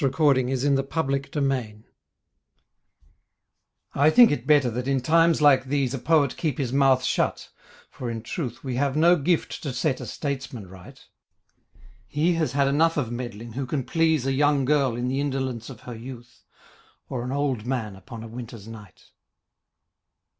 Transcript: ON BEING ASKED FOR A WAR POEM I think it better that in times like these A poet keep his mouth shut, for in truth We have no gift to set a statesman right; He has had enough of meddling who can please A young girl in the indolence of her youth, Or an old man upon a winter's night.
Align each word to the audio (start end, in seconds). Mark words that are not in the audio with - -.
ON 0.03 0.07
BEING 0.33 0.49
ASKED 0.51 0.61
FOR 0.63 0.67
A 0.67 1.01
WAR 1.11 1.19
POEM 1.29 1.83
I 3.93 4.09
think 4.09 4.31
it 4.31 4.47
better 4.47 4.71
that 4.71 4.87
in 4.87 4.99
times 4.99 5.43
like 5.43 5.65
these 5.65 5.93
A 5.93 5.99
poet 5.99 6.35
keep 6.37 6.57
his 6.57 6.73
mouth 6.73 7.03
shut, 7.03 7.51
for 7.91 8.09
in 8.09 8.23
truth 8.23 8.63
We 8.63 8.77
have 8.77 8.97
no 8.97 9.15
gift 9.15 9.61
to 9.61 9.71
set 9.71 10.01
a 10.01 10.07
statesman 10.07 10.67
right; 10.67 10.99
He 12.07 12.33
has 12.33 12.53
had 12.53 12.67
enough 12.67 12.97
of 12.97 13.11
meddling 13.11 13.53
who 13.53 13.67
can 13.67 13.83
please 13.83 14.25
A 14.25 14.33
young 14.33 14.65
girl 14.65 14.95
in 14.95 15.07
the 15.07 15.19
indolence 15.21 15.69
of 15.69 15.81
her 15.81 15.95
youth, 15.95 16.45
Or 17.07 17.23
an 17.23 17.31
old 17.31 17.67
man 17.67 17.95
upon 17.95 18.23
a 18.23 18.27
winter's 18.27 18.67
night. 18.67 19.11